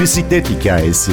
[0.00, 1.12] Bisiklet hikayesi.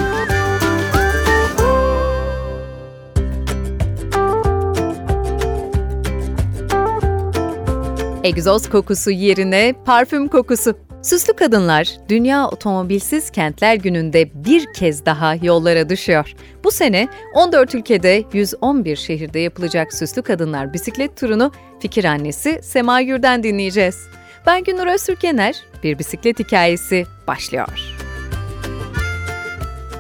[8.23, 10.75] Egzoz kokusu yerine parfüm kokusu.
[11.01, 16.33] Süslü kadınlar Dünya Otomobilsiz Kentler Günü'nde bir kez daha yollara düşüyor.
[16.63, 23.43] Bu sene 14 ülkede 111 şehirde yapılacak Süslü Kadınlar bisiklet turunu fikir annesi Sema Gür'den
[23.43, 24.07] dinleyeceğiz.
[24.47, 27.94] Ben Günür Öztürkener, bir bisiklet hikayesi başlıyor.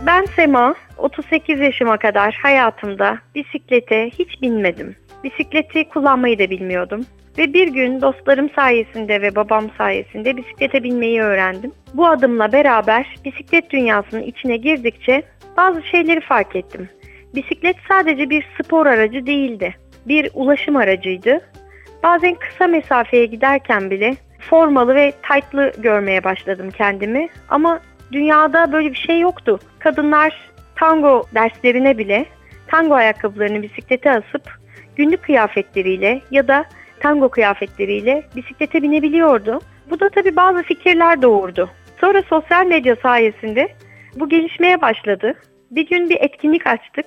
[0.05, 4.95] Ben Sema, 38 yaşıma kadar hayatımda bisiklete hiç binmedim.
[5.23, 7.05] Bisikleti kullanmayı da bilmiyordum.
[7.37, 11.71] Ve bir gün dostlarım sayesinde ve babam sayesinde bisiklete binmeyi öğrendim.
[11.93, 15.23] Bu adımla beraber bisiklet dünyasının içine girdikçe
[15.57, 16.89] bazı şeyleri fark ettim.
[17.35, 19.75] Bisiklet sadece bir spor aracı değildi.
[20.05, 21.41] Bir ulaşım aracıydı.
[22.03, 27.27] Bazen kısa mesafeye giderken bile formalı ve tight'lı görmeye başladım kendimi.
[27.49, 27.79] Ama
[28.11, 29.59] dünyada böyle bir şey yoktu.
[29.79, 32.25] Kadınlar tango derslerine bile
[32.67, 34.51] tango ayakkabılarını bisiklete asıp
[34.95, 36.65] günlük kıyafetleriyle ya da
[36.99, 39.59] tango kıyafetleriyle bisiklete binebiliyordu.
[39.89, 41.69] Bu da tabii bazı fikirler doğurdu.
[42.01, 43.67] Sonra sosyal medya sayesinde
[44.15, 45.33] bu gelişmeye başladı.
[45.71, 47.05] Bir gün bir etkinlik açtık.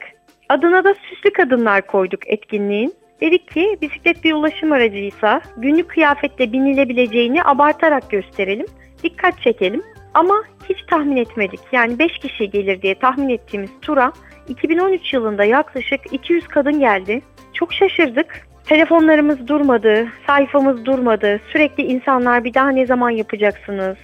[0.48, 2.94] Adına da süslü kadınlar koyduk etkinliğin.
[3.20, 8.66] Dedik ki bisiklet bir ulaşım aracıysa günlük kıyafetle binilebileceğini abartarak gösterelim,
[9.02, 9.82] dikkat çekelim.
[10.18, 11.60] Ama hiç tahmin etmedik.
[11.72, 14.12] Yani 5 kişi gelir diye tahmin ettiğimiz tura
[14.48, 17.22] 2013 yılında yaklaşık 200 kadın geldi.
[17.52, 18.46] Çok şaşırdık.
[18.66, 21.40] Telefonlarımız durmadı, sayfamız durmadı.
[21.52, 23.96] Sürekli insanlar bir daha ne zaman yapacaksınız?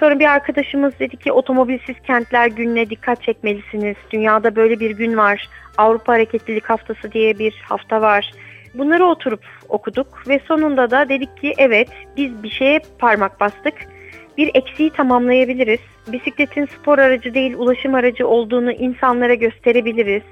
[0.00, 3.96] Sonra bir arkadaşımız dedi ki otomobilsiz kentler gününe dikkat çekmelisiniz.
[4.10, 5.48] Dünyada böyle bir gün var.
[5.78, 8.32] Avrupa Hareketlilik Haftası diye bir hafta var.
[8.74, 13.74] Bunları oturup okuduk ve sonunda da dedik ki evet biz bir şeye parmak bastık.
[14.38, 15.80] Bir eksiği tamamlayabiliriz.
[16.12, 20.22] Bisikletin spor aracı değil ulaşım aracı olduğunu insanlara gösterebiliriz.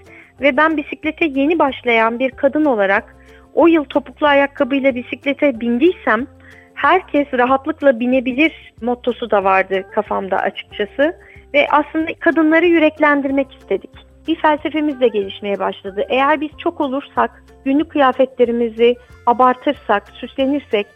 [0.41, 3.17] Ve ben bisiklete yeni başlayan bir kadın olarak
[3.55, 6.27] o yıl topuklu ayakkabıyla bisiklete bindiysem
[6.75, 11.17] herkes rahatlıkla binebilir mottosu da vardı kafamda açıkçası.
[11.55, 13.91] Ve aslında kadınları yüreklendirmek istedik.
[14.29, 16.05] Bir felsefemiz de gelişmeye başladı.
[16.09, 18.95] Eğer biz çok olursak, günlük kıyafetlerimizi
[19.27, 20.87] abartırsak, süslenirsek,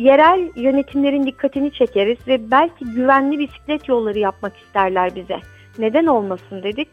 [0.00, 5.38] yerel yönetimlerin dikkatini çekeriz ve belki güvenli bisiklet yolları yapmak isterler bize.
[5.78, 6.88] Neden olmasın dedik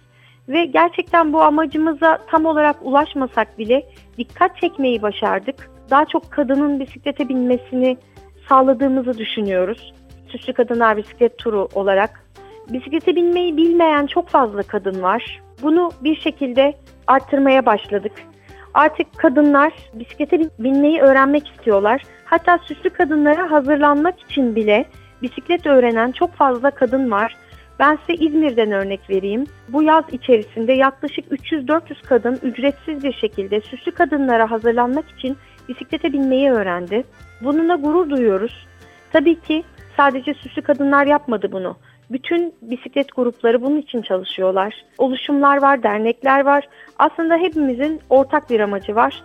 [0.50, 3.86] ve gerçekten bu amacımıza tam olarak ulaşmasak bile
[4.18, 5.70] dikkat çekmeyi başardık.
[5.90, 7.98] Daha çok kadının bisiklete binmesini
[8.50, 9.94] sağladığımızı düşünüyoruz.
[10.28, 12.24] Süslü Kadınlar Bisiklet Turu olarak.
[12.70, 15.42] Bisiklete binmeyi bilmeyen çok fazla kadın var.
[15.62, 16.74] Bunu bir şekilde
[17.08, 18.12] arttırmaya başladık.
[18.74, 22.02] Artık kadınlar bisiklete binmeyi öğrenmek istiyorlar.
[22.26, 24.86] Hatta süslü kadınlara hazırlanmak için bile
[25.22, 27.36] bisiklet öğrenen çok fazla kadın var.
[27.80, 29.46] Ben size İzmir'den örnek vereyim.
[29.70, 35.38] Bu yaz içerisinde yaklaşık 300-400 kadın ücretsiz bir şekilde süslü kadınlara hazırlanmak için
[35.70, 37.04] bisiklete binmeyi öğrendi.
[37.42, 38.68] Bununla gurur duyuyoruz.
[39.12, 39.64] Tabii ki
[39.98, 41.78] sadece süslü kadınlar yapmadı bunu.
[42.12, 44.86] Bütün bisiklet grupları bunun için çalışıyorlar.
[44.98, 46.68] Oluşumlar var, dernekler var.
[47.00, 49.24] Aslında hepimizin ortak bir amacı var.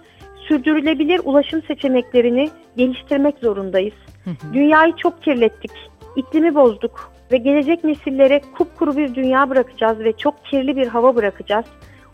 [0.49, 3.95] Sürdürülebilir ulaşım seçeneklerini geliştirmek zorundayız.
[4.53, 5.73] Dünyayı çok kirlettik,
[6.17, 11.67] iklimi bozduk ve gelecek nesillere kupkuru bir dünya bırakacağız ve çok kirli bir hava bırakacağız.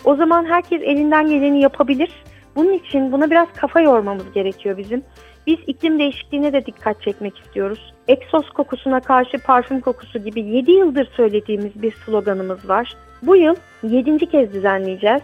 [0.04, 2.10] O zaman herkes elinden geleni yapabilir.
[2.58, 5.02] Bunun için buna biraz kafa yormamız gerekiyor bizim.
[5.46, 7.94] Biz iklim değişikliğine de dikkat çekmek istiyoruz.
[8.08, 12.96] Eksos kokusuna karşı parfüm kokusu gibi 7 yıldır söylediğimiz bir sloganımız var.
[13.22, 14.18] Bu yıl 7.
[14.18, 15.22] kez düzenleyeceğiz.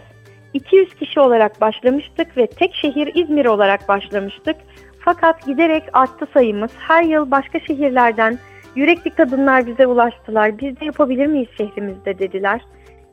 [0.53, 4.55] 200 kişi olarak başlamıştık ve tek şehir İzmir olarak başlamıştık.
[4.99, 6.71] Fakat giderek arttı sayımız.
[6.77, 8.39] Her yıl başka şehirlerden
[8.75, 10.59] yürekli kadınlar bize ulaştılar.
[10.59, 12.61] Biz de yapabilir miyiz şehrimizde dediler.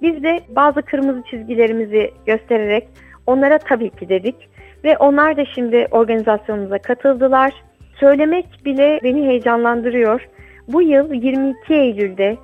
[0.02, 2.88] Biz de bazı kırmızı çizgilerimizi göstererek
[3.26, 4.48] onlara tabii ki dedik.
[4.84, 7.52] Ve onlar da şimdi organizasyonumuza katıldılar.
[8.00, 10.28] Söylemek bile beni heyecanlandırıyor.
[10.68, 12.36] Bu yıl 22 Eylül'de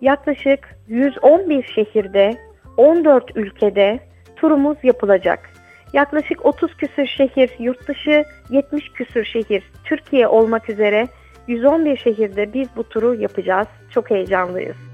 [0.00, 2.36] yaklaşık 111 şehirde,
[2.76, 4.00] 14 ülkede
[4.36, 5.50] turumuz yapılacak.
[5.92, 11.08] Yaklaşık 30 küsür şehir yurt dışı, 70 küsür şehir Türkiye olmak üzere
[11.48, 13.68] 111 şehirde biz bu turu yapacağız.
[13.90, 14.91] Çok heyecanlıyız.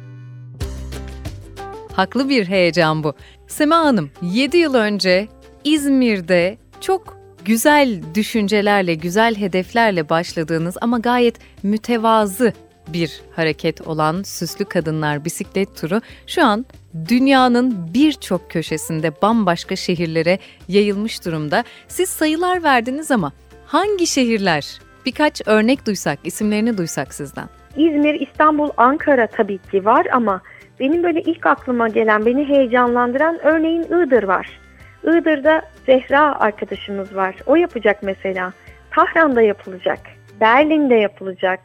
[1.98, 3.14] Haklı bir heyecan bu.
[3.46, 5.28] Sema Hanım, 7 yıl önce
[5.64, 12.52] İzmir'de çok güzel düşüncelerle, güzel hedeflerle başladığınız ama gayet mütevazı
[12.88, 16.66] bir hareket olan Süslü Kadınlar Bisiklet Turu şu an
[17.08, 21.64] dünyanın birçok köşesinde bambaşka şehirlere yayılmış durumda.
[21.88, 23.32] Siz sayılar verdiniz ama
[23.66, 24.80] hangi şehirler?
[25.06, 27.48] Birkaç örnek duysak, isimlerini duysak sizden.
[27.76, 30.42] İzmir, İstanbul, Ankara tabii ki var ama
[30.80, 34.60] Benim böyle ilk aklıma gelen, beni heyecanlandıran örneğin Iğdır var.
[35.04, 37.34] Iğdır'da Zehra arkadaşımız var.
[37.46, 38.52] O yapacak mesela.
[38.90, 39.98] Tahran'da yapılacak.
[40.40, 41.60] Berlin'de yapılacak.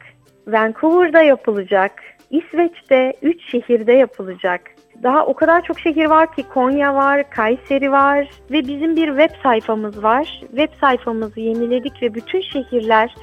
[0.46, 1.92] Vancouver'da yapılacak.
[2.30, 4.60] İsveç'te 3 şehirde yapılacak.
[5.02, 9.42] Daha o kadar çok şehir var ki Konya var, Kayseri var ve bizim bir web
[9.42, 10.40] sayfamız var.
[10.40, 13.14] Web sayfamızı yeniledik ve bütün şehirler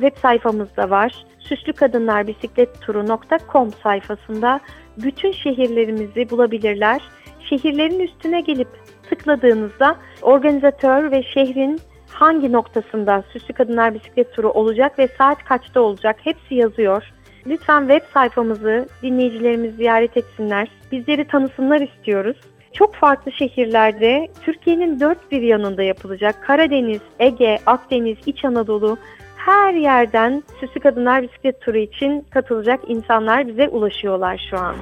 [0.00, 1.24] web sayfamızda var.
[1.38, 4.60] Süslü Kadınlar Bisiklet Turu.com sayfasında
[5.02, 7.02] bütün şehirlerimizi bulabilirler.
[7.40, 8.68] Şehirlerin üstüne gelip
[9.10, 16.16] tıkladığınızda organizatör ve şehrin hangi noktasında Süslü Kadınlar Bisiklet Turu olacak ve saat kaçta olacak
[16.24, 17.12] hepsi yazıyor.
[17.46, 20.68] Lütfen web sayfamızı dinleyicilerimiz ziyaret etsinler.
[20.92, 22.36] Bizleri tanısınlar istiyoruz.
[22.72, 28.98] Çok farklı şehirlerde Türkiye'nin dört bir yanında yapılacak Karadeniz, Ege, Akdeniz, İç Anadolu
[29.46, 34.76] her yerden Süslü Kadınlar Bisiklet Turu için katılacak insanlar bize ulaşıyorlar şu an.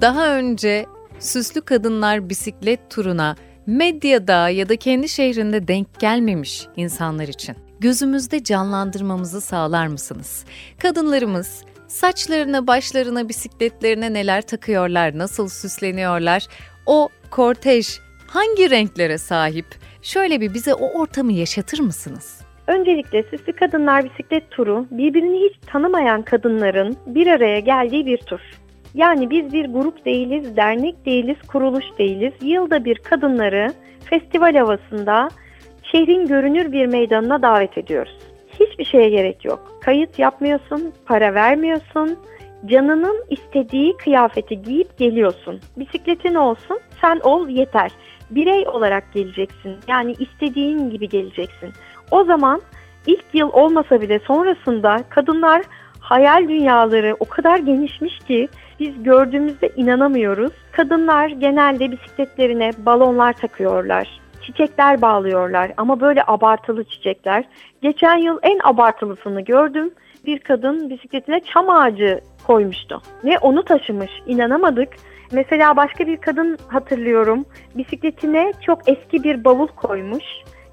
[0.00, 0.86] Daha önce
[1.18, 3.36] Süslü Kadınlar Bisiklet Turu'na
[3.66, 10.44] medyada ya da kendi şehrinde denk gelmemiş insanlar için gözümüzde canlandırmamızı sağlar mısınız?
[10.82, 16.46] Kadınlarımız saçlarına, başlarına, bisikletlerine neler takıyorlar, nasıl süsleniyorlar?
[16.86, 19.66] O kortej hangi renklere sahip?
[20.02, 22.40] Şöyle bir bize o ortamı yaşatır mısınız?
[22.66, 28.40] Öncelikle Süslü Kadınlar Bisiklet Turu birbirini hiç tanımayan kadınların bir araya geldiği bir tur.
[28.94, 32.32] Yani biz bir grup değiliz, dernek değiliz, kuruluş değiliz.
[32.42, 33.72] Yılda bir kadınları
[34.04, 35.28] festival havasında
[35.82, 38.18] şehrin görünür bir meydanına davet ediyoruz.
[38.60, 39.72] Hiçbir şeye gerek yok.
[39.80, 42.18] Kayıt yapmıyorsun, para vermiyorsun.
[42.66, 45.60] Canının istediği kıyafeti giyip geliyorsun.
[45.76, 47.92] Bisikletin olsun, sen ol yeter.
[48.30, 49.76] Birey olarak geleceksin.
[49.88, 51.72] Yani istediğin gibi geleceksin.
[52.10, 52.60] O zaman
[53.06, 55.62] ilk yıl olmasa bile sonrasında kadınlar
[56.00, 58.48] hayal dünyaları o kadar genişmiş ki
[58.80, 60.52] biz gördüğümüzde inanamıyoruz.
[60.72, 64.20] Kadınlar genelde bisikletlerine balonlar takıyorlar.
[64.42, 67.44] Çiçekler bağlıyorlar ama böyle abartılı çiçekler.
[67.82, 69.90] Geçen yıl en abartılısını gördüm.
[70.26, 73.02] Bir kadın bisikletine çam ağacı koymuştu.
[73.24, 74.10] Ve onu taşımış.
[74.26, 74.88] İnanamadık.
[75.32, 77.44] Mesela başka bir kadın hatırlıyorum.
[77.74, 80.24] Bisikletine çok eski bir bavul koymuş.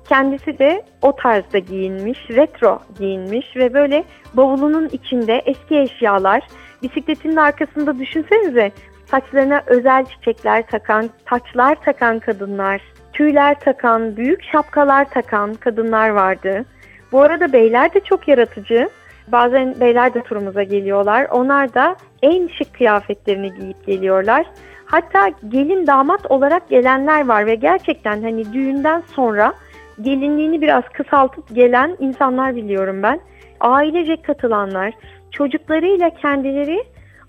[0.09, 4.03] Kendisi de o tarzda giyinmiş, retro giyinmiş ve böyle
[4.33, 6.43] bavulunun içinde eski eşyalar,
[6.83, 8.71] bisikletinin arkasında düşünsenize
[9.05, 12.81] saçlarına özel çiçekler takan, taçlar takan kadınlar,
[13.13, 16.65] tüyler takan, büyük şapkalar takan kadınlar vardı.
[17.11, 18.89] Bu arada beyler de çok yaratıcı.
[19.27, 21.27] Bazen beyler de turumuza geliyorlar.
[21.31, 24.45] Onlar da en şık kıyafetlerini giyip geliyorlar.
[24.85, 29.53] Hatta gelin damat olarak gelenler var ve gerçekten hani düğünden sonra
[30.01, 33.19] gelinliğini biraz kısaltıp gelen insanlar biliyorum ben.
[33.59, 34.93] Ailecek katılanlar,
[35.31, 36.83] çocuklarıyla kendileri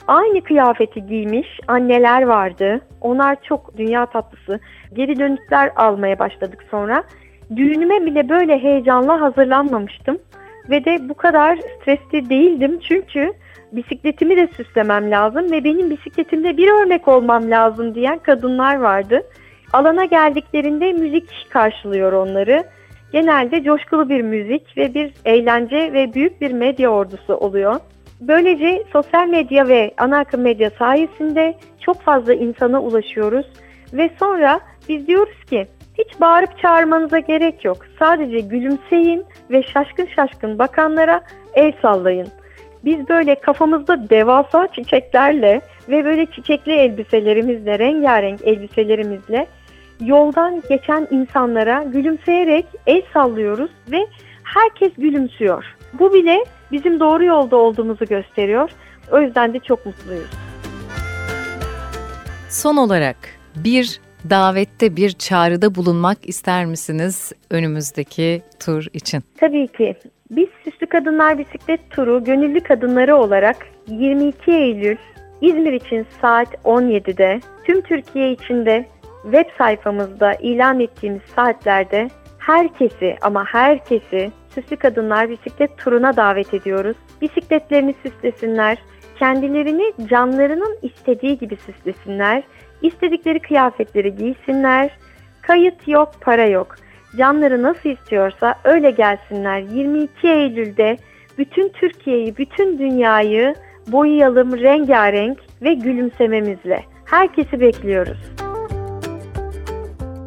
[0.07, 2.81] aynı kıyafeti giymiş anneler vardı.
[3.01, 4.61] Onlar çok dünya tatlısı.
[4.93, 7.03] Geri dönüşler almaya başladık sonra.
[7.57, 10.19] Düğünüme bile böyle heyecanla hazırlanmamıştım.
[10.71, 13.33] Ve de bu kadar stresli değildim çünkü
[13.73, 19.23] bisikletimi de süslemem lazım ve benim bisikletimde bir örnek olmam lazım diyen kadınlar vardı.
[19.73, 22.65] Alana geldiklerinde müzik karşılıyor onları.
[23.13, 27.81] Genelde coşkulu bir müzik ve bir eğlence ve büyük bir medya ordusu oluyor.
[28.21, 33.47] Böylece sosyal medya ve ana akım medya sayesinde çok fazla insana ulaşıyoruz
[33.93, 35.67] ve sonra biz diyoruz ki
[35.99, 37.77] hiç bağırıp çağırmanıza gerek yok.
[37.99, 41.21] Sadece gülümseyin ve şaşkın şaşkın bakanlara
[41.55, 42.29] el sallayın.
[42.85, 49.47] Biz böyle kafamızda devasa çiçeklerle ve böyle çiçekli elbiselerimizle, rengarenk elbiselerimizle
[50.01, 54.07] yoldan geçen insanlara gülümseyerek el sallıyoruz ve
[54.43, 55.65] herkes gülümsüyor.
[55.93, 58.71] Bu bile bizim doğru yolda olduğumuzu gösteriyor.
[59.13, 60.31] O yüzden de çok mutluyuz.
[62.49, 63.17] Son olarak
[63.57, 64.01] bir
[64.31, 69.23] davette bir çağrıda bulunmak ister misiniz önümüzdeki tur için?
[69.41, 69.95] Tabii ki.
[70.31, 73.57] Biz Süslü Kadınlar Bisiklet Turu gönüllü kadınları olarak
[73.89, 74.97] 22 Eylül
[75.41, 78.87] İzmir için saat 17'de tüm Türkiye içinde
[79.23, 86.97] web sayfamızda ilan ettiğimiz saatlerde herkesi ama herkesi Süslü Kadınlar Bisiklet Turu'na davet ediyoruz.
[87.23, 88.79] Bisikletlerini süslesinler,
[89.19, 92.43] kendilerini canlarının istediği gibi süslesinler,
[92.83, 94.91] istedikleri kıyafetleri giysinler.
[95.43, 96.77] Kayıt yok, para yok.
[97.19, 99.59] Canları nasıl istiyorsa öyle gelsinler.
[99.59, 100.97] 22 Eylül'de
[101.39, 103.55] bütün Türkiye'yi, bütün dünyayı
[103.87, 106.85] boyayalım rengarenk ve gülümsememizle.
[107.05, 108.19] Herkesi bekliyoruz.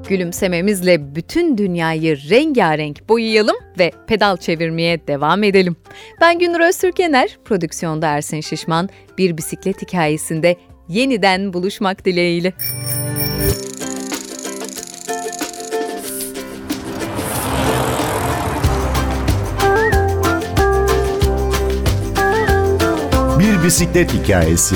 [0.10, 5.76] Gülümsememizle bütün dünyayı rengarenk boyayalım ve pedal çevirmeye devam edelim.
[6.22, 10.56] Ben Günür Öztürkener, prodüksiyonda Ersin Şişman, bir bisiklet hikayesinde
[10.90, 12.54] yeniden buluşmak dileğiyle.
[23.40, 24.76] Bir bisiklet hikayesi.